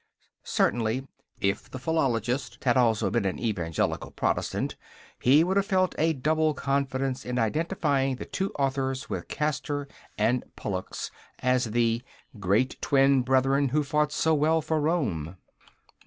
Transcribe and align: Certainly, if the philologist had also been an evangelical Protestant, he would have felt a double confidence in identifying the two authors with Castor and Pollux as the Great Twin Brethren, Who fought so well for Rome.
Certainly, 0.49 1.07
if 1.41 1.69
the 1.69 1.77
philologist 1.77 2.57
had 2.63 2.75
also 2.75 3.11
been 3.11 3.23
an 3.23 3.37
evangelical 3.37 4.09
Protestant, 4.09 4.75
he 5.19 5.43
would 5.43 5.57
have 5.57 5.65
felt 5.67 5.93
a 5.99 6.13
double 6.13 6.55
confidence 6.55 7.23
in 7.23 7.37
identifying 7.37 8.15
the 8.15 8.25
two 8.25 8.49
authors 8.57 9.11
with 9.11 9.27
Castor 9.27 9.87
and 10.17 10.43
Pollux 10.55 11.11
as 11.37 11.65
the 11.65 12.01
Great 12.39 12.81
Twin 12.81 13.21
Brethren, 13.21 13.69
Who 13.69 13.83
fought 13.83 14.11
so 14.11 14.33
well 14.33 14.59
for 14.59 14.81
Rome. 14.81 15.37